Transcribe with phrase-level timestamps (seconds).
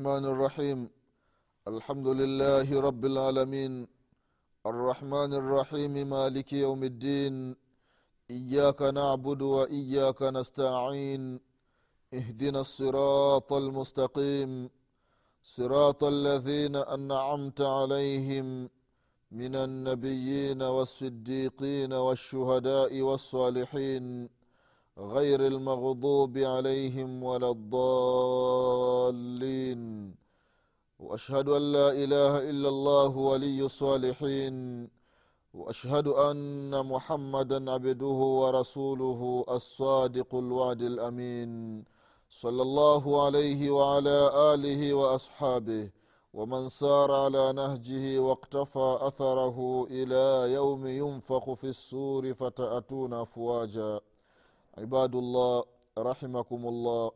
[0.00, 0.90] الرحمن الرحيم.
[1.68, 3.72] الحمد لله رب العالمين.
[4.66, 7.56] الرحمن الرحيم مالك يوم الدين.
[8.30, 11.40] إياك نعبد وإياك نستعين.
[12.14, 14.70] اهدنا الصراط المستقيم.
[15.44, 18.70] صراط الذين أنعمت عليهم
[19.32, 24.04] من النبيين والصديقين والشهداء والصالحين.
[24.98, 29.00] غير المغضوب عليهم ولا الضالين.
[30.98, 34.88] وأشهد أن لا إله إلا الله ولي الصالحين.
[35.54, 41.84] وأشهد أن محمدا عبده ورسوله الصادق الوعد الأمين.
[42.30, 45.90] صلى الله عليه وعلى آله وأصحابه
[46.34, 54.00] ومن سار على نهجه واقتفى أثره إلى يوم ينفخ في السور فتأتون افواجا.
[54.77, 55.63] عباد الله
[55.97, 57.11] رحمكم الله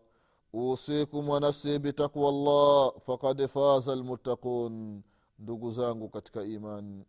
[0.55, 5.01] اوصيكم ونفسي بتقوى الله فقد فاز المتقون
[5.39, 7.05] ndugu zangu katika imani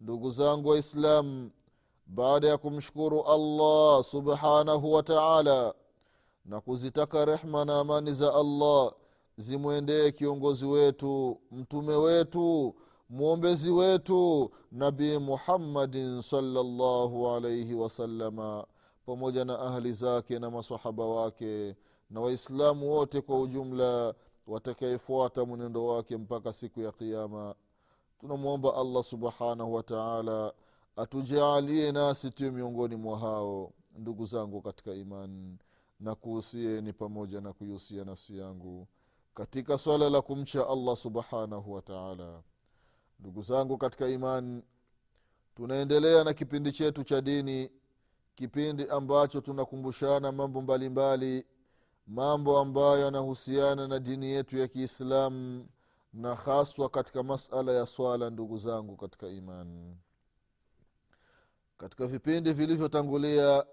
[0.00, 1.50] ndugu zangu waislam
[2.06, 5.74] baada ya kumshukuru allah subhanahu wa taala
[6.44, 8.92] na kuzitaka rehma na amani za allah
[9.36, 12.74] zimwendee kiongozi wetu mtume wetu
[13.10, 18.66] mwombezi wetu nabii muhammadin salllahu alaihi wasalama
[19.11, 21.75] pamoja na ahli zake na masahaba wake
[22.09, 24.13] na waislamu wote kwa ujumla
[24.47, 27.55] watakayefuata mwenendo wake mpaka siku ya kiama
[28.19, 30.53] tunamwomba allah subhanahu wataala
[30.95, 35.57] atujaalie nasi tuwe miongoni mwa hao ndugu zangu katika imani
[35.99, 38.87] na kuhusieni pamoja na kuihusia nafsi yangu
[39.33, 42.41] katika swala la kumcha allah subhanahu wataala
[43.19, 44.63] ndugu zangu katika imani
[45.55, 47.71] tunaendelea na kipindi chetu cha dini
[48.41, 51.45] kipindi ambacho tunakumbushana mambo mbalimbali mbali,
[52.07, 55.67] mambo ambayo yanahusiana na dini yetu ya kiislamu
[56.13, 59.97] na haswa katika masala ya swala ndugu zangu katika imani.
[61.77, 63.65] Katika vipindi vilivyotangulia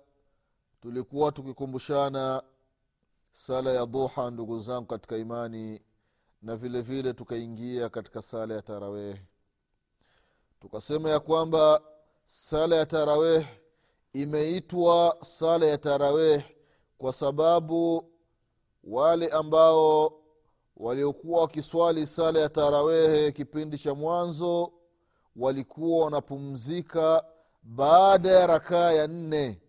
[0.80, 2.42] tulikuwa tukikumbushana
[3.32, 5.82] sala ya duha ndugu zangu katika imani
[6.42, 9.20] na vile vile tukaingia katika sala ya tarawehi
[10.60, 11.80] tukasema ya kwamba
[12.24, 13.46] sala ya taraweh
[14.12, 16.42] imeitwa sala ya tarawih
[16.98, 18.04] kwa sababu
[18.84, 20.12] wale ambao
[20.76, 24.72] waliokuwa wakiswali sala ya tarawehe kipindi cha mwanzo
[25.36, 27.24] walikuwa wanapumzika
[27.62, 29.60] baada ya rakaa ya nne.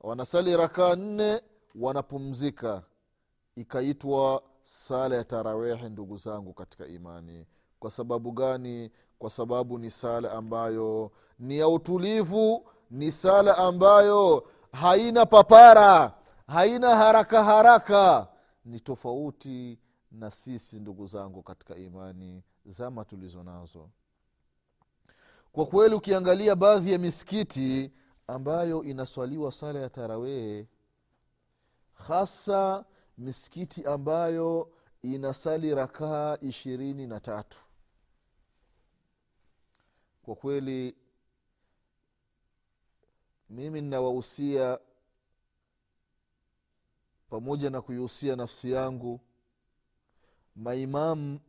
[0.00, 1.40] Wanasali rakaa nne
[1.74, 2.82] wanapumzika.
[3.56, 7.46] Ikaitwa sala ya tarawehe ndugu zangu katika imani.
[7.78, 8.90] Kwa sababu gani?
[9.18, 16.14] Kwa sababu ni sala ambayo ni ya utulivu ni sala ambayo haina papara
[16.46, 18.28] haina haraka haraka.
[18.64, 19.78] Ni tofauti
[20.12, 23.90] na sisi ndugu zangu katika imani zama tulizo nazo.
[25.52, 27.92] Kwa kweli ukiangalia baadhi ya misikiti
[28.26, 30.66] ambayo inaswaliwa sala ya tarawehe
[31.94, 32.84] hasa
[33.18, 34.70] misikiti ambayo
[35.02, 37.58] inasali rakaa ishirini na tatu.
[40.22, 40.96] Kwa kweli
[43.50, 44.78] mimi ninawahusia
[47.30, 49.20] pamoja na kuihusia nafsi yangu
[50.56, 51.40] maimamu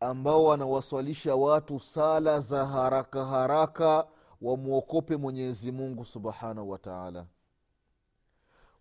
[0.00, 4.06] ambao wanawaswalisha watu sala za haraka haraka
[4.40, 7.26] wamwokope mwenyezi mungu subhanahu wa taala.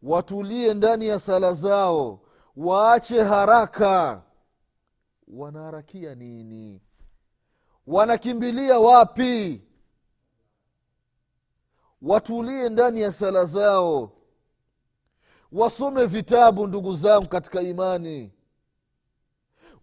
[0.01, 2.19] Watulie ndani ya sala zao
[2.55, 4.21] waache haraka.
[5.27, 6.81] Wanaharakia nini?
[7.87, 9.61] Wanakimbilia wapi
[12.03, 14.11] watulie ndani ya sala zao.
[15.51, 18.31] Wasome vitabu ndugu zangu katika imani.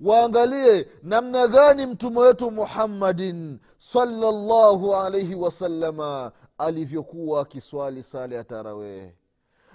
[0.01, 9.15] Waangalie namna gani mtume wetu muhammadin salllahu alaihi wasalama alivyokuwa akiswali sala ya tarawehe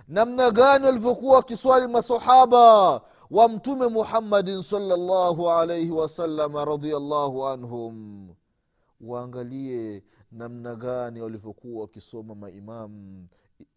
[0.07, 3.01] namna gani walivyokuwa wakiswali masahaba
[3.31, 8.27] wa mtume muhammadin salllahu alaihi wasalama radiallahu anhum.
[9.01, 13.27] Waangalie namna gani walivyokuwa wakisoma maimamu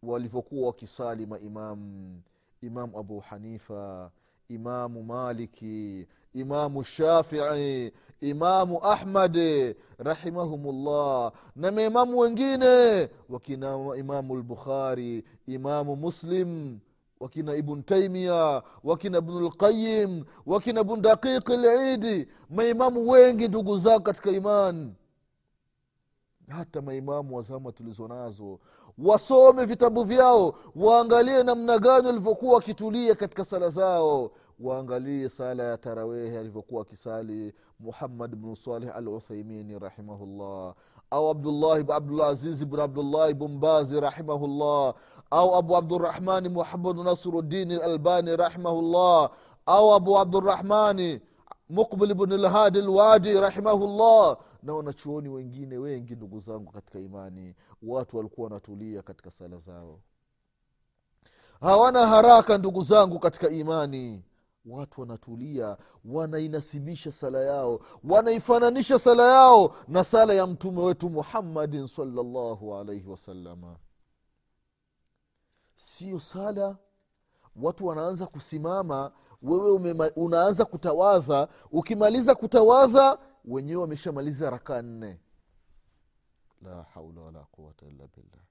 [0.02, 2.22] walivyokuwa wakisali maimamu
[2.62, 4.10] imamu abu hanifa
[4.48, 16.78] imamu maliki imamu shafii imamu ahmadi rahimahumullah na maimamu wengine wakina imamu lbukhari imamu muslim
[17.20, 24.30] wakina ibn taimia wakina ibnu lqayim wakina ibn daqiqi lidi maimamu wengi ndugu zao katika
[24.30, 24.94] imani
[26.48, 28.58] hata maimamu wa zama tulizo nazo
[28.98, 34.30] wasome vitabu vyao waangalie namna gani walivyokuwa wakitulia katika sala zao
[34.60, 40.74] waangalie sala ya tarawehi alivyokuwa akisali muhammad bnu salih al uthaimini rahimahullah
[41.10, 44.94] au abdullahi abdulazizi bn abdullahi bumbazi rahimahullah
[45.30, 49.30] au abu abdurahmani muhamadu nasrudini albani rahimahullah
[49.66, 51.20] au abu abdurahmani
[51.70, 57.54] muqbil bn lhadi lwadi rahimahullah na wanachuoni wengine wengi ndugu zangu katika imani.
[57.82, 60.00] Watu walikuwa wanatulia katika sala zao.
[61.60, 64.22] Hawana haraka ndugu zangu katika imani.
[64.66, 72.74] Watu wanatulia wanainasibisha sala yao wanaifananisha sala yao na sala ya mtume wetu muhammadin salllahu
[72.76, 73.76] alaihi wasalama
[75.76, 76.76] sio sala.
[77.56, 79.12] Watu wanaanza kusimama
[79.42, 81.48] wewe unaanza kutawadha.
[81.72, 83.18] Ukimaliza kutawadha
[83.48, 85.20] wenyewe wameshamaliza rakaa nne.
[86.62, 88.44] La haula wala quwata illa billah.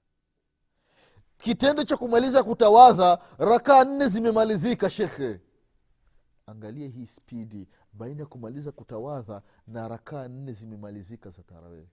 [1.38, 5.40] Kitendo cha kumaliza kutawadha rakaa nne zimemalizika shekhe.
[6.46, 11.88] Angalia hii spidi baina ya kumaliza kutawadha na rakaa nne zimemalizika za tarawehi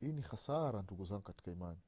[0.00, 1.78] hii ni hasara ndugu zangu katika imani.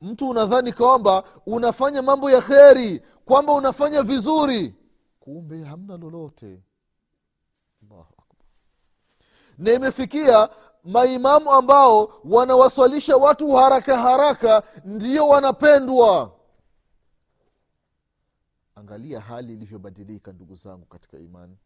[0.00, 4.74] Mtu unadhani kwamba unafanya mambo ya kheri kwamba unafanya vizuri
[5.20, 6.62] kumbe hamna lolote
[9.58, 10.48] na imefikia
[10.84, 16.32] maimamu ambao wanawaswalisha watu haraka haraka ndio wanapendwa.
[18.74, 21.56] Angalia hali ilivyobadilika ndugu zangu katika imani.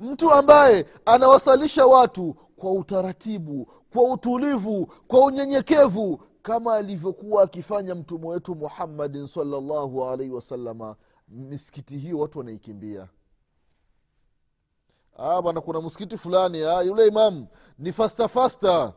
[0.00, 8.54] Mtu ambaye anawasalisha watu kwa utaratibu kwa utulivu kwa unyenyekevu kama alivyokuwa akifanya mtume wetu
[8.54, 10.96] muhammadin salllahu alaihi wasalama
[11.28, 13.08] misikiti hiyo watu wanaikimbia
[15.16, 17.46] bwana kuna msikiti fulani ah, yule imam
[17.78, 18.92] ni fasta fasta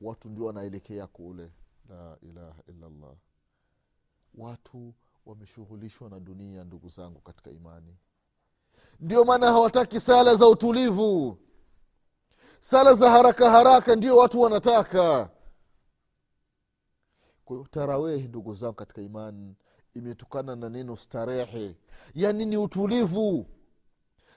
[0.00, 1.50] watu ndio wanaelekea kule.
[1.88, 3.14] La ilaha illallah.
[4.34, 4.94] Watu
[5.26, 7.96] wameshughulishwa na dunia ndugu zangu katika imani.
[9.00, 11.38] Ndio maana hawataki sala za utulivu.
[12.58, 15.30] Sala za haraka haraka ndio watu wanataka.
[17.44, 19.56] Kwa tarawehi ndugu zangu katika imani
[19.94, 21.76] imetokana na neno starehe.
[22.14, 23.46] Yaani ni utulivu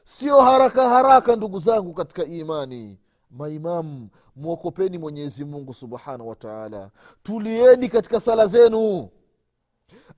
[0.07, 2.99] sio haraka haraka ndugu zangu katika imani.
[3.31, 6.91] Maimamu mwokopeni mwenyezi mungu subhanahu wataala
[7.23, 9.09] tulieni katika sala zenu.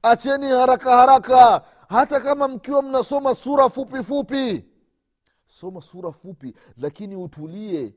[0.02, 4.66] Acheni haraka haraka hata kama mkiwa mnasoma sura fupi fupi.
[5.48, 7.94] Soma sura fupi lakini utulie.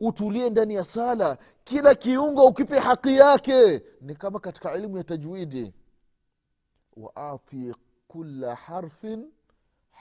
[0.00, 1.38] Utulie ndani ya sala.
[1.64, 3.82] Kila kiungo ukipe haki yake.
[4.00, 5.72] Ni kama katika elimu ya tajwidi.
[6.96, 7.74] Waati
[8.08, 9.30] kula harfin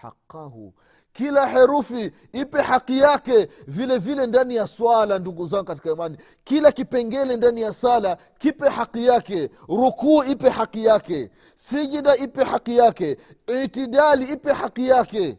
[0.02, 0.74] haqahu
[1.14, 6.18] kila herufi ipe haki yake vile vile ndani ya swala ndugu zangu katika imani.
[6.44, 9.50] Kila kipengele ndani ya sala kipe haki yake.
[9.68, 11.32] Rukuu ipe haki yake.
[11.56, 13.18] Sijida ipe haki yake.
[13.64, 15.38] Itidali ipe haki yake.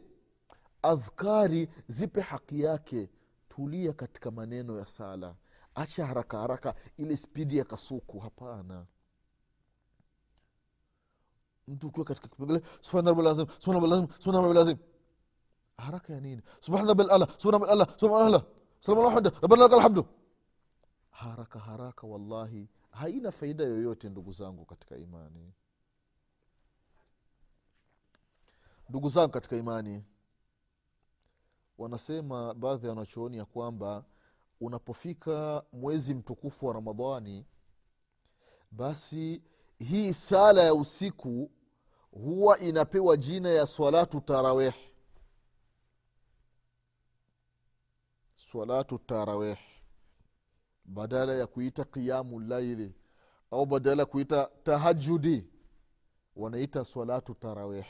[0.83, 3.11] Adhkari zipe haki yake.
[3.49, 5.35] Tulia katika maneno ya sala.
[5.75, 8.19] Acha haraka haraka ile spidi ya kasuku.
[8.19, 8.85] Hapana
[11.69, 13.11] mtu ukiwa katika kipengele subhana
[15.77, 16.43] haraka ya nini?
[16.61, 18.43] Subhana rabbil ala subhana
[19.83, 20.07] hamdu.
[21.11, 25.53] Haraka haraka wallahi haina faida yoyote ndugu zangu katika imani.
[28.89, 30.05] Ndugu zangu katika imani
[31.79, 34.05] wanasema baadhi ya wanachooni ya kwamba
[34.61, 37.47] unapofika mwezi mtukufu wa ramadhani
[38.71, 39.43] basi
[39.83, 41.51] hii sala ya usiku
[42.13, 44.75] huwa inapewa jina ya swalatu tarawih.
[48.35, 49.59] Swalatu tarawih.
[50.85, 52.95] Badala ya kuita qiyamu laili
[53.51, 55.47] au badala ya kuita tahajudi
[56.37, 57.87] wanaita swalatu tarawih.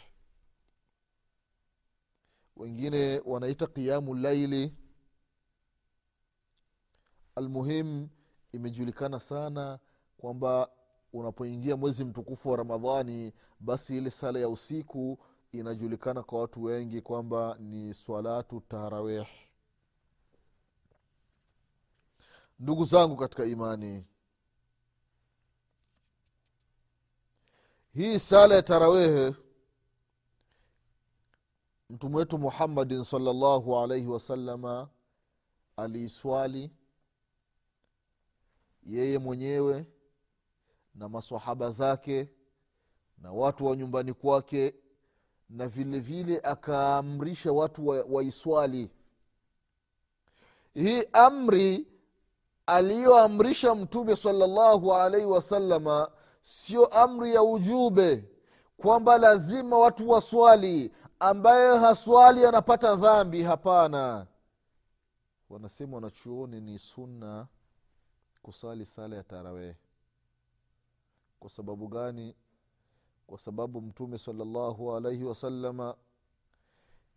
[2.56, 4.76] Wengine wanaita qiyamu laili.
[7.34, 8.08] Almuhim
[8.52, 9.78] imejulikana sana
[10.18, 10.70] kwamba
[11.12, 15.18] unapoingia mwezi mtukufu wa ramadhani basi ile sala ya usiku
[15.52, 19.26] inajulikana kwa watu wengi kwamba ni swalatu tarawih.
[22.58, 24.04] Ndugu zangu katika imani
[27.94, 29.34] hii sala ya tarawehe
[31.90, 34.88] mtume wetu muhammadin salllahu alaihi wasalama
[35.76, 36.70] aliiswali
[38.82, 39.86] yeye mwenyewe
[40.94, 42.28] na masahaba zake
[43.18, 44.74] na watu wa nyumbani kwake
[45.50, 48.88] na vile vile akaamrisha watu waiswali wa
[50.82, 51.86] hii amri
[52.66, 56.10] aliyoamrisha mtume salallahu alaihi wasalama
[56.42, 58.24] sio amri ya ujube
[58.76, 60.92] kwamba lazima watu waswali.
[61.20, 64.26] Ambaye haswali anapata dhambi hapana.
[65.50, 67.46] Wanasema wanachuoni ni sunna
[68.42, 69.74] kusali sala ya taraweh
[71.42, 72.34] kwa sababu gani?
[73.26, 75.94] Kwa sababu mtume salallahu alaihi wasalama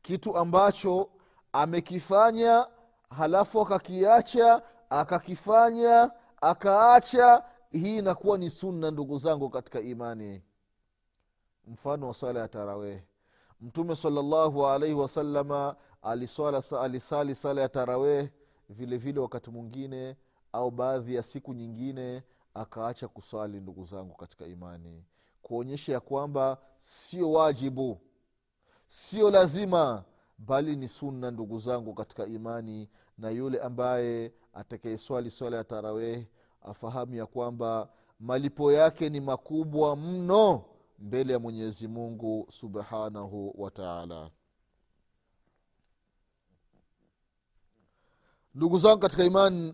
[0.02, 1.10] kitu ambacho
[1.54, 2.68] amekifanya
[3.10, 10.42] halafu akakiacha akakifanya akaacha hii inakuwa ni sunna ndugu zangu katika imani.
[11.68, 13.02] Mfano wa sala ya taraweh
[13.62, 18.30] mtume salallahu alaihi wasalama alisali sala ya taraweh
[18.70, 20.16] vile vile wakati mwingine
[20.54, 22.24] au baadhi ya siku nyingine
[22.56, 25.04] akaacha kuswali ndugu zangu katika imani.
[25.42, 28.02] Kuonyesha ya kwamba sio wajibu
[28.88, 30.04] sio lazima
[30.38, 32.90] bali ni sunna ndugu zangu katika imani.
[33.18, 36.26] Na yule ambaye atakayeswali swala ya taraweh
[36.62, 40.66] afahamu ya kwamba malipo yake ni makubwa mno
[41.00, 44.30] mbele ya mwenyezi mungu subhanahu wa taala.
[48.56, 49.74] Ndugu zangu katika imani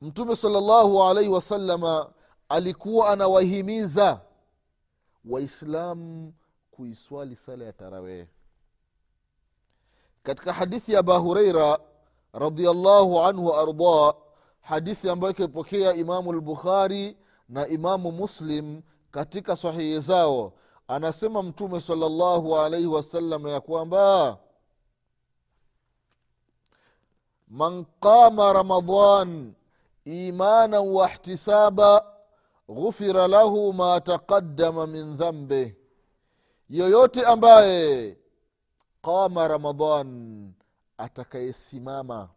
[0.00, 2.12] mtume salllahu alaihi wasalama
[2.48, 4.20] alikuwa anawahimiza
[5.24, 6.34] waislamu
[6.70, 8.26] kuiswali sala ya taraweh
[10.22, 11.78] katika hadithi ya aba hureira
[12.32, 14.14] radiallahu anhu waardah
[14.60, 17.16] hadithi ambayo ikipokea imamu lbukhari
[17.48, 20.52] na imamu muslim katika sahihi zao
[20.88, 24.38] anasema mtume salllahu alaihi wasallam ya kwamba
[27.48, 29.54] man qama ramadan
[30.04, 32.15] imanan wahtisaba
[32.68, 35.76] ghufira lahu ma taqaddama min dhambe
[36.68, 38.16] yoyote ambaye
[39.02, 40.52] qama ramadan
[40.98, 42.28] atakayesimama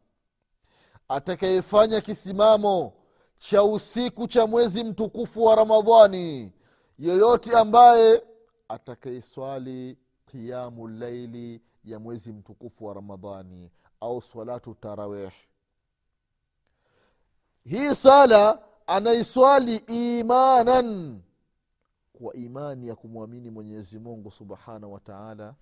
[1.07, 2.93] atakayefanya kisimamo
[3.37, 6.53] cha usiku cha mwezi mtukufu wa ramadhani
[6.99, 8.23] yoyote ambaye
[8.67, 9.97] atakayeswali
[10.31, 13.71] qiyamu laili ya mwezi mtukufu wa ramadhani
[14.01, 15.31] au salatu tarawih.
[17.65, 21.21] Hii sala anaiswali imanan.
[22.13, 25.55] Kwa imani ya kumwamini mwenyezi mungu subhanahu wa taala.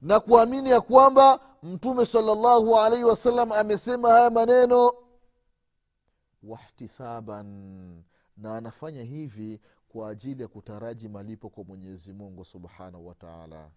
[0.00, 4.92] Na kuamini ya kwamba mtume salllahu alaihi wasallam amesema haya maneno.
[6.42, 8.02] Wahtisaban.
[8.36, 13.70] Na anafanya hivi kwa ajili ya kutaraji malipo kwa mwenyezi mungu subhanahu wa taala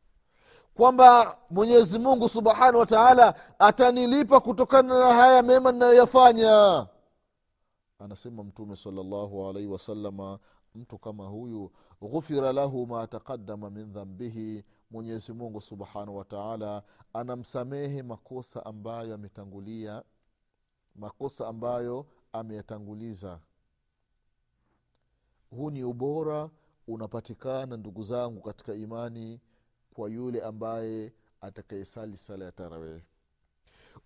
[0.74, 6.88] kwamba mwenyezi mungu subhanahu wa taala atanilipa kutokana na haya mema ninayoyafanya.
[8.00, 10.40] Anasema mtume salllahu alaihi wasalama
[10.76, 11.72] mtu kama huyu
[12.02, 16.84] ghufira lahu ma taqadama min dhambihi mwenyezi mungu subhanahu wa taala
[17.14, 20.04] anamsamehe makosa ambayo ametangulia
[20.96, 23.40] makosa ambayo ameyatanguliza.
[25.50, 26.50] Huu ni ubora
[26.88, 29.40] unapatikana ndugu zangu katika imani
[30.00, 33.04] kwa yule ambaye atakayesali sala ya tarawehi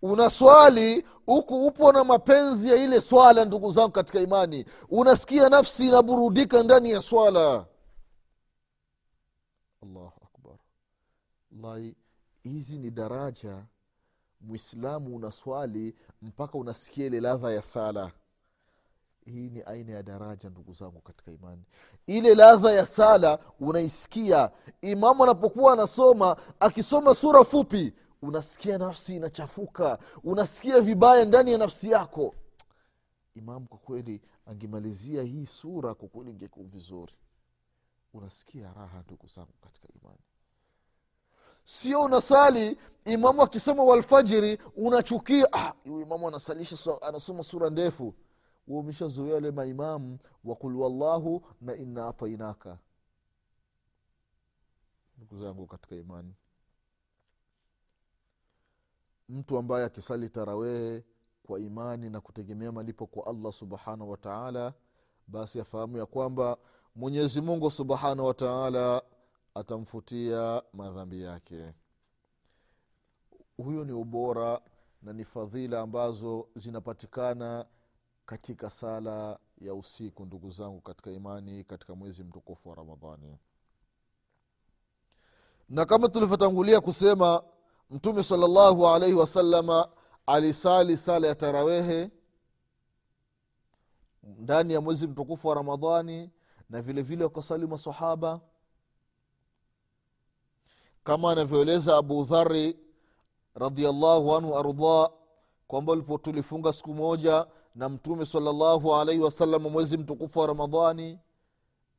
[0.01, 4.65] unaswali huku upo na mapenzi ya ile swala ndugu zangu katika imani.
[4.89, 7.65] Unasikia nafsi inaburudika ndani ya swala.
[9.83, 10.57] Allahu akbar.
[11.51, 11.95] Wallahi
[12.43, 13.65] hizi ni daraja.
[14.41, 18.11] Mwislamu unaswali mpaka unasikia ile ladha ya sala
[19.25, 21.63] hii ni aina ya daraja ndugu zangu katika imani.
[22.07, 24.51] Ile ladha ya sala unaisikia.
[24.81, 29.99] Imamu anapokuwa anasoma akisoma sura fupi unasikia nafsi inachafuka.
[30.23, 32.35] Unasikia vibaya ndani ya nafsi yako.
[33.35, 37.13] Imamu kwa kweli angemalizia hii sura kwa kweli ingekuwa vizuri.
[38.13, 40.19] Unasikia raha ndugu zangu katika imani.
[41.63, 45.47] Sio unasali imamu akisoma walfajiri unachukia.
[45.53, 48.13] Ah, imamu anasalisha anasoma sura ndefu
[48.67, 52.77] umeshazoea le maimamu wakul wallahu na inna atainaka.
[55.17, 56.33] Ndugu zangu katika imani.
[59.29, 61.03] Mtu ambaye akisali tarawehe
[61.43, 64.73] kwa imani na kutegemea malipo kwa allah subhanahu wataala
[65.27, 66.57] basi afahamu ya kwamba
[66.95, 69.03] mwenyezi mungu subhanahu wataala
[69.55, 71.73] atamfutia madhambi yake.
[73.57, 74.61] Huyo ni ubora
[75.01, 77.65] na ni fadhila ambazo zinapatikana
[78.25, 83.37] katika sala ya usiku ndugu zangu katika imani katika mwezi mtukufu wa ramadhani.
[85.69, 87.43] Na kama tulivyotangulia kusema
[87.89, 89.89] mtume salllahu alaihi wasalama
[90.25, 92.11] alisali sala ya tarawehe
[94.23, 96.31] ndani ya mwezi mtukufu wa ramadhani
[96.69, 98.41] na vile vile wakasali masahaba
[101.03, 102.79] kama anavyoeleza abu dhari
[103.55, 105.09] radiallahu anhu ardha
[105.67, 111.19] kwamba tulifunga siku moja na mtume salllahu alaihi wasallam mwezi mtukufu wa ramadhani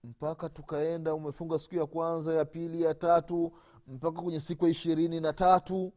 [0.05, 3.53] mpaka tukaenda umefunga siku ya kwanza ya pili ya tatu
[3.87, 5.93] mpaka kwenye siku ya ishirini na tatu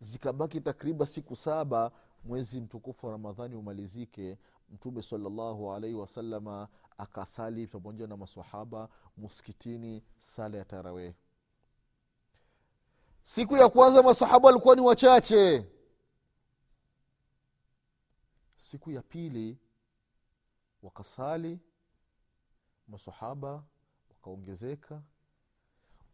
[0.00, 1.90] zikabaki takriban siku saba
[2.24, 4.38] mwezi mtukufu wa ramadhani umalizike
[4.70, 11.12] mtume salllahu alaihi wasalama akasali pamoja na masahaba muskitini sala ya taraweh
[13.22, 15.66] siku ya kwanza masahaba walikuwa ni wachache
[18.56, 19.58] siku ya pili
[20.82, 21.60] wakasali
[22.88, 23.62] masahaba
[24.10, 25.02] wakaongezeka.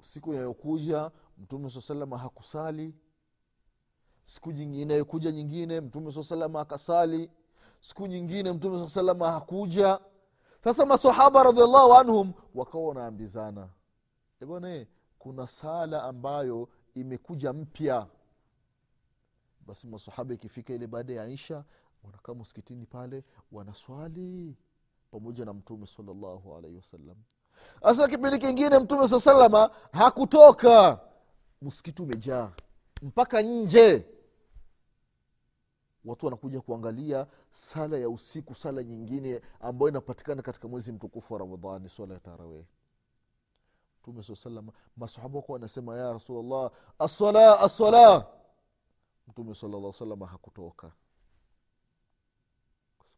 [0.02, 2.94] Siku inayokuja mtume saa salama hakusali.
[4.24, 7.30] Siku inayokuja nyingine mtume saa salama akasali.
[7.80, 10.00] Siku nyingine mtume saa salama hakuja.
[10.64, 13.68] Sasa masahaba radiallahu anhum wakawa wanaambizana.
[14.46, 14.86] Bwana
[15.18, 18.06] kuna sala ambayo imekuja mpya.
[19.66, 21.64] Basi masahaba ikifika ile baada ya isha
[22.04, 24.56] wanakaa msikitini pale wanaswali
[25.10, 27.16] pamoja na mtume salllahu alaihi wasallam.
[27.82, 31.00] Hasa kipindi kingine mtume saa salama hakutoka.
[31.62, 32.52] Msikiti umejaa
[33.02, 34.06] mpaka nje.
[36.04, 41.88] Watu wanakuja kuangalia sala ya usiku sala nyingine ambayo inapatikana katika mwezi mtukufu wa ramadhani
[41.88, 42.64] swala ya tarawih.
[44.02, 48.26] Mtume saa salama masahaba wako wanasema ya rasulllah assala assala
[49.28, 50.92] mtume salalla salama hakutoka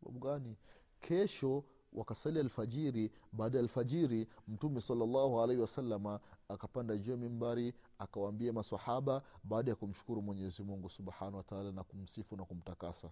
[0.00, 0.56] sababu gani?
[1.00, 8.52] Kesho wakasali alfajiri baada ya alfajiri mtume salllahu alaihi wasalama akapanda juu ya mimbari akawaambia
[8.52, 13.10] masahaba baada ya kumshukuru mwenyezi mungu subhanahu wataala na kumsifu na kumtakasa.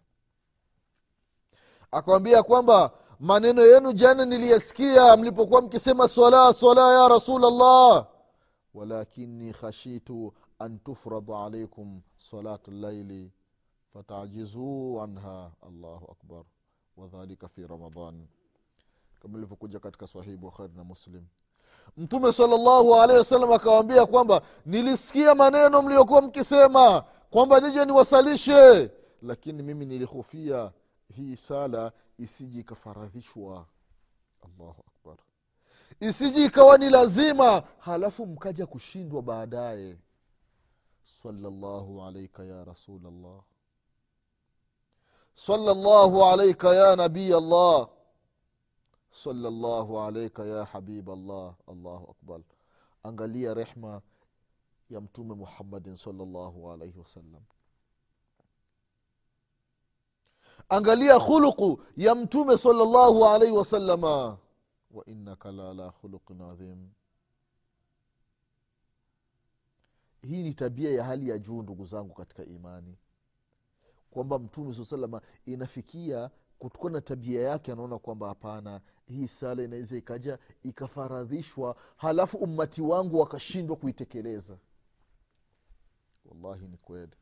[1.90, 8.06] Akawambia kwamba maneno yenu jana niliyasikia mlipokuwa mkisema swala swala ya rasulllah
[8.74, 13.32] walakini khashitu an tufrada alaikum salatu llaili
[13.92, 16.44] fatajizuu anha allahu akbar
[17.18, 18.26] wadhalika fi ramadan
[19.22, 21.24] kama ilivyokuja katika sahihi bukhari na muslim.
[21.96, 28.90] Mtume salllahu alehi wasallam akawambia kwamba nilisikia maneno mliokuwa mkisema kwamba nije niwasalishe.
[29.22, 30.72] Lakini mimi nilihofia
[31.16, 33.66] hii sala isiji ikafaradhishwa.
[34.44, 35.16] Allahu akbar.
[36.00, 39.96] Isiji ikawa ni lazima halafu mkaja kushindwa baadaye.
[41.04, 43.40] Salllahu alaika ya rasulllah
[45.38, 47.88] salllahu alaika ya الله allah
[49.10, 52.40] salllahu alaika ya habib allah allahu akbar.
[53.02, 54.02] Angalia rehma
[54.90, 57.42] ya mtume muhammadin salllahu alaihi wasallam.
[60.68, 64.38] Angalia khuluqu ya mtume salllahu alaihi wasalama
[64.90, 66.90] wa innaka laala khuluqin adhim.
[70.22, 72.96] Hii ni tabia ya hali ya juu ndugu zangu katika imani
[74.18, 79.96] kwamba mtume saa salama inafikia kutokana na tabia yake anaona kwamba hapana hii sala inaweza
[79.96, 84.58] ikaja ikafaradhishwa halafu ummati wangu wakashindwa kuitekeleza.
[86.24, 87.12] Wallahi ni kweli.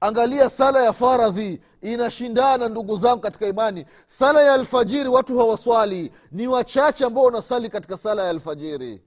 [0.00, 3.86] Angalia sala ya faradhi inashindana ndugu zangu katika imani.
[4.06, 6.12] Sala ya alfajiri watu hawaswali.
[6.30, 9.02] Ni wachache ambao wanasali katika sala ya alfajiri.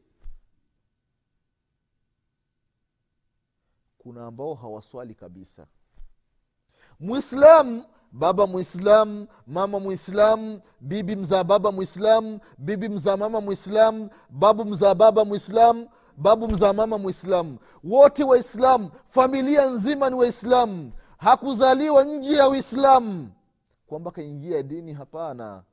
[3.98, 5.68] Kuna ambao hawaswali kabisa
[7.00, 14.96] mwislam baba mwislam mama mwislam bibi mzaa baba mwislam bibi mzaa mama mwislam babu mzaa
[14.96, 22.50] baba mwislam babu mzaa mama mwislam wote waislamu familia nzima ni waislamu hakuzaliwa nje ya
[22.50, 23.30] uislamu
[23.88, 25.64] kwamba kaingia dini hapana.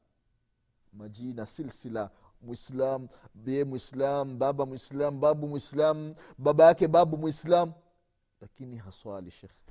[0.92, 2.10] Majina silsila.
[2.42, 7.72] Mwislam be mwislam baba mwislam babu mwislam baba yake babu mwislam
[8.40, 9.63] lakini haswali shekhe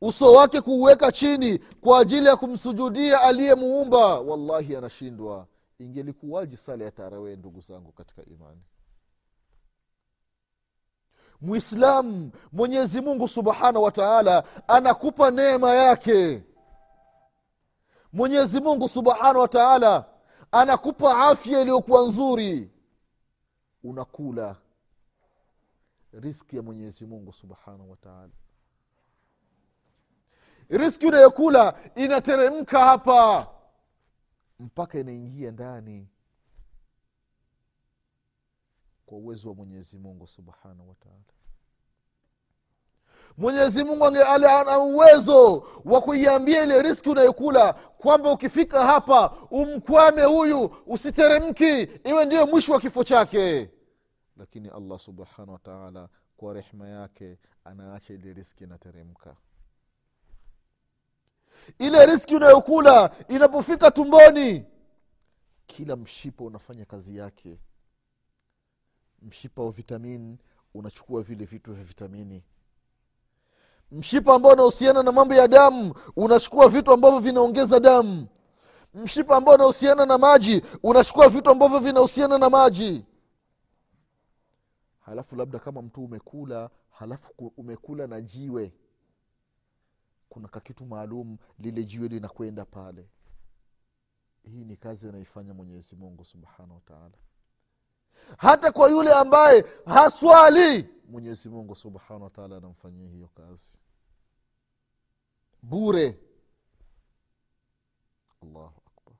[0.00, 4.20] uso wake kuuweka chini kwa ajili ya kumsujudia aliyemuumba.
[4.20, 5.46] Wallahi anashindwa.
[5.78, 8.60] Ingelikuwaji sala ya tarawee ndugu zangu katika imani?
[11.40, 16.42] Mwislamu mwenyezi mungu subhanahu wa taala anakupa neema yake.
[18.12, 20.04] Mwenyezi mungu subhanahu wa taala
[20.52, 22.70] anakupa afya iliyokuwa nzuri.
[23.84, 24.56] Unakula.
[26.12, 28.30] Riski ya mwenyezi mungu subhanahu wa taala
[30.70, 33.46] riski unayokula inateremka hapa.
[34.60, 36.08] Mpaka inaingia ndani
[39.06, 41.20] kwa uwezo wa mwenyezi mungu subhanahu wataala
[43.36, 51.80] mwenyezi mungu ana uwezo wa kuiambia ile riski unayokula kwamba ukifika hapa umkwame huyu usiteremki
[51.82, 53.70] iwe ndiyo mwisho wa kifo chake.
[54.36, 59.36] Lakini allah subhanahu wataala kwa rehma yake anaacha ile riski inateremka
[61.78, 64.64] ile riski unayokula inapofika tumboni
[65.66, 67.58] kila mshipa unafanya kazi yake.
[69.22, 70.38] Mshipa wa vitamini
[70.74, 72.44] unachukua vile vitu vya vitamini.
[73.92, 78.26] Mshipa ambao unahusiana na mambo ya damu unachukua vitu ambavyo vinaongeza damu.
[78.94, 83.04] Mshipa ambao unahusiana na maji unachukua vitu ambavyo vinahusiana na maji.
[85.00, 88.72] Halafu labda kama mtu umekula halafu umekula na jiwe
[90.30, 93.08] kuna kakitu maalum lile jiwe linakwenda pale.
[94.42, 97.14] Hii ni kazi anaifanya mwenyezi mungu subhanahu wataala
[98.38, 103.78] hata kwa yule ambaye haswali mwenyezi mungu subhanahu wataala anamfanyia hiyo kazi.
[105.62, 106.18] Bure.
[108.42, 109.14] Allahu akbar.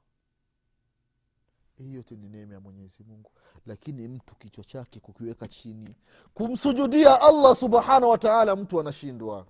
[1.79, 3.31] Hii yote ni neema ya mwenyezi mungu.
[3.66, 5.94] Lakini mtu kichwa chake kukiweka chini
[6.35, 9.46] kumsujudia allah subhanahu wataala mtu anashindwa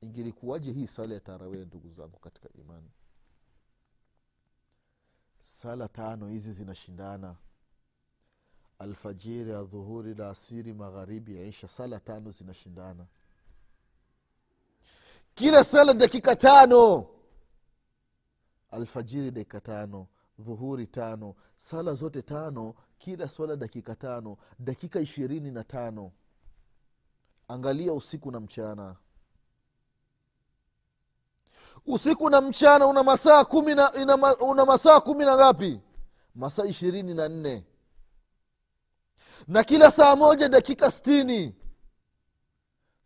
[0.00, 2.90] ingelikuwaje hii sala ya tarawee ndugu zangu katika imani?
[5.40, 7.36] Sala tano hizi zinashindana.
[8.78, 13.06] Alfajiri adhuhuri la asiri magharibi isha sala tano zinashindana.
[15.34, 17.06] Kila sala dakika tano.
[18.70, 20.06] Alfajiri dakika tano
[20.38, 26.12] dhuhuri tano sala zote tano kila swala dakika tano dakika ishirini na tano.
[27.48, 28.96] Angalia usiku na mchana
[31.92, 35.80] usiku na mchana una masaa kumi na ina una masaa kumi na ngapi?
[36.34, 37.64] Masaa ishirini na nne.
[39.48, 41.54] Na kila saa moja dakika stini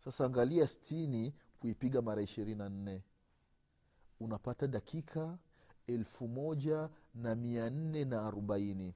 [0.05, 3.01] sasa angalia stini kuipiga mara ishirini na nne.
[4.19, 5.37] Unapata dakika
[5.87, 8.93] elfu moja na mia nne na arobaini.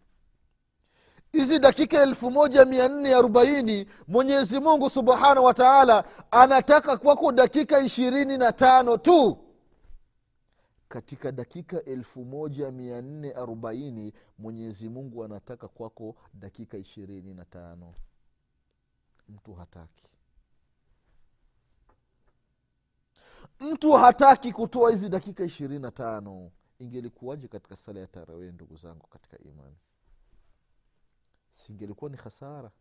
[1.31, 7.79] Hizi dakika elfu moja mia nne arobaini mwenyezi mungu subhanahu wa taala anataka kwako dakika
[7.79, 9.37] ishirini na tano tu
[10.89, 17.93] katika dakika elfu moja mia nne arobaini mwenyezi mungu anataka kwako dakika ishirini na tano.
[19.29, 20.09] Mtu hataki.
[23.59, 26.51] Mtu hataki kutoa hizi dakika ishirini na tano.
[26.79, 29.77] Ingelikuwaje katika sala ya tarawee ndugu zangu katika imani?
[31.51, 32.71] Singelikuwa ni hasara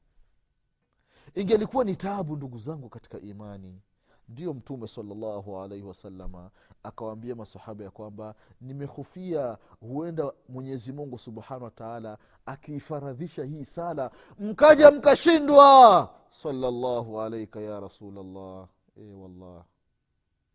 [1.34, 3.82] ingelikuwa ni tabu ndugu zangu katika imani
[4.28, 6.50] ndiyo mtume salllahu alaihi wasalama
[6.82, 16.10] akawaambia masahaba ya kwamba nimehofia huenda mwenyezi mungu subhanahu wataala akiifaradhisha hii sala mkaja mkashindwa.
[16.30, 19.64] Salllahu alaika ya rasulllah e wallah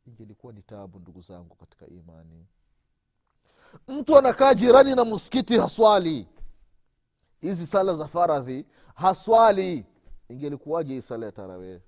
[0.07, 2.45] ingelikuwa ni tabu ndugu zangu katika imani.
[3.87, 6.27] Mtu anakaa jirani na msikiti haswali.
[7.41, 9.85] Hizi sala za faradhi haswali.
[10.29, 11.79] Ingelikuwaje hii sala ya tarawee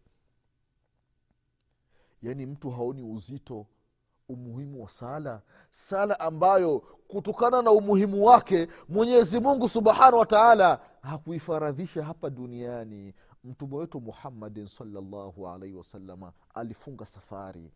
[2.27, 3.65] yaani mtu haoni uzito
[4.29, 5.41] umuhimu wa sala.
[5.69, 13.13] Sala ambayo kutokana na umuhimu wake mwenyezi mungu subhanahu wa taala hakuifaradhisha hapa duniani.
[13.43, 17.71] Mtume wetu muhammadin salllahu alaihi wasalama alifunga safari.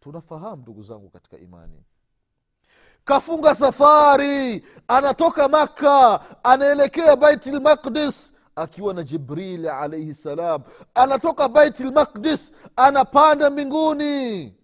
[0.00, 1.84] Tunafahamu ndugu zangu katika imani.
[3.04, 10.62] Kafunga safari anatoka makka anaelekea bait lmaqdis akiwa na jibril alaihi salam.
[10.94, 14.54] Anatoka baiti lmaqdis anapanda mbinguni.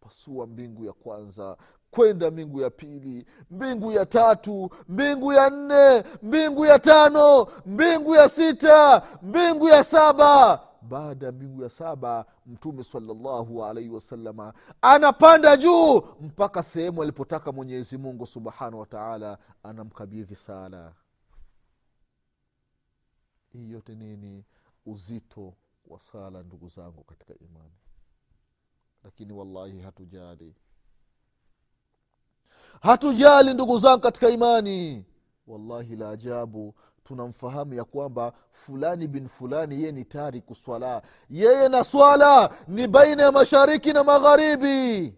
[0.00, 1.56] Pasua mbingu ya kwanza
[1.90, 8.28] kwenda mbingu ya pili mbingu ya tatu mbingu ya nne mbingu ya tano mbingu ya
[8.28, 10.60] sita mbingu ya saba.
[10.82, 17.98] Baada ya mbingu ya saba mtume salallahu alaihi wasalama anapanda juu mpaka sehemu alipotaka mwenyezi
[17.98, 20.92] mungu subhanahu wataala anamkabidhi sala
[23.58, 24.44] hii yote nini
[24.86, 25.54] uzito
[25.86, 27.74] wa sala ndugu zangu katika imani.
[29.04, 30.54] Lakini wallahi hatujali.
[32.80, 35.04] Hatujali ndugu zangu katika imani.
[35.46, 41.02] Wallahi la ajabu tunamfahamu ya kwamba fulani bin fulani yeye ni tari kuswala.
[41.30, 45.14] Yeye na swala ni baina ya mashariki na magharibi.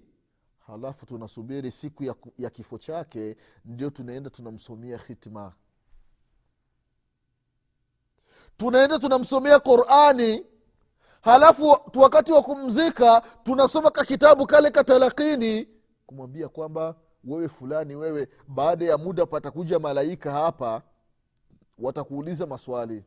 [0.67, 5.53] Halafu tunasubiri siku ya, ya kifo chake ndio tunaenda tunamsomea khitma
[8.61, 10.47] tunaenda tunamsomea qurani
[11.21, 15.69] halafu wakati wa kumzika tunasoma ka kitabu kale katalakini
[16.07, 16.95] kumwambia kwamba
[17.25, 20.83] wewe fulani wewe baada ya muda patakuja malaika hapa
[21.79, 23.05] watakuuliza maswali.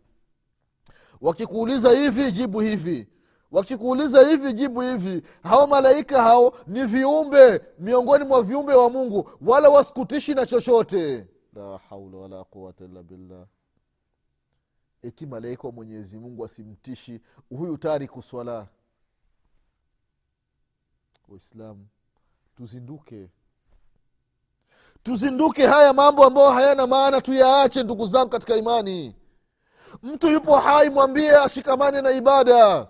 [1.22, 3.08] Wakikuuliza hivi jibu hivi.
[3.52, 5.22] Wakikuuliza hivi jibu hivi.
[5.44, 11.28] Hao malaika hao ni viumbe miongoni mwa viumbe wa mungu wala wasikutishi na chochote.
[11.56, 13.46] La haula wala quwata illa billah
[15.04, 17.22] eti malaika wa mwenyezi mungu asimtishi.
[17.50, 18.68] Huyu tariku swala.
[21.28, 21.88] Waislamu
[22.56, 23.30] tuzinduke.
[25.04, 29.16] Tuzinduke haya mambo ambayo hayana maana tuyaache ndugu zangu katika imani.
[30.04, 32.88] Mtu yupo hai mwambie ashikamane na ibada.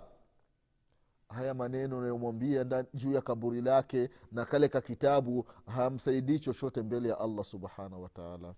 [1.29, 7.19] Haya maneno unayomwambia juu ya kaburi lake na kale ka kitabu hamsaidii chochote mbele ya
[7.19, 8.55] allah subhanahu wataala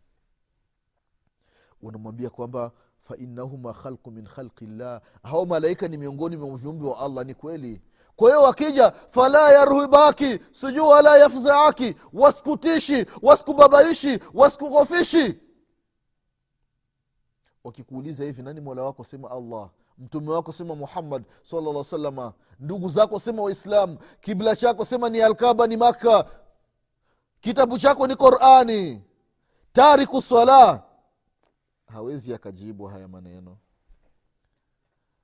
[1.82, 2.72] unamwambia kwamba
[3.08, 7.82] fainnahuma khalqu min khalqi llah hao malaika ni miongoni mwa viumbe wa allah ni kweli.
[8.15, 15.39] Kwa hiyo wakija fala yarhibaki sijuu wala yafzaaki wasikutishi wasikubabaishi wasikughofishi.
[17.63, 19.04] Wakikuuliza hivi nani mola wako?
[19.04, 19.70] Sema allah.
[19.98, 23.98] Mtume wako sema muhammad salalla salama ndugu zako sema waislam.
[24.22, 26.26] Kibla chako sema ni alkaba ni makka.
[27.41, 29.04] Kitabu chako ni qurani.
[29.74, 30.84] Tariku sala
[31.88, 33.58] hawezi akajibu haya maneno.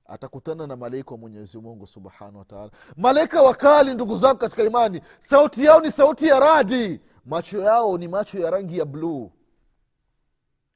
[0.06, 5.64] Atakutana na malaika wa mwenyezi mungu subhanahu wataala malaika wakali ndugu zangu katika imani sauti
[5.64, 7.00] yao ni sauti ya radi.
[7.24, 9.32] Macho yao ni macho ya rangi ya bluu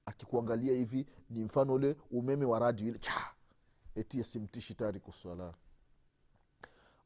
[0.07, 3.31] akikuangalia hivi ni mfano ule umeme wa radio ile cha!
[3.95, 5.55] Eti asimtishi tari kuswala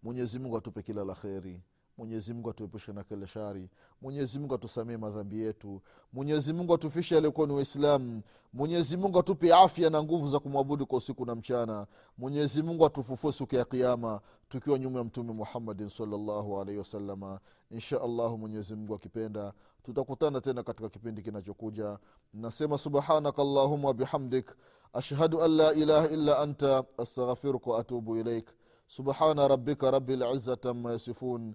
[0.03, 1.63] mwenyezi mungu atupe kila la kheri
[2.01, 3.69] mwenyezi mungu atuepushe na kile shari.
[4.03, 5.81] Mwenyezi mungu atusamee madhambi yetu.
[6.13, 8.23] Mwenyezi mungu atufishe aliokuwa ni waislamu.
[8.53, 11.87] Mwenyezi atupe afya na nguvu za kumwabudu kwa usiku na mchana.
[12.19, 18.39] Mwenyezi atufufue siku ya kiama tukiwa nyuma ya mtume muhammadin salllahu alaihi wasalama insha allahu
[18.39, 21.99] mwenyezimungu akipenda tutakutana tena katika kipindi kinachokuja.
[22.35, 24.51] Nasema subhanaka allahuma wabihamdik
[24.93, 28.49] ashhadu an la ilaha illa anta astaghfiruka waatubu ilaik.
[28.87, 31.55] Subhana rabika rabi lizati ama yasifun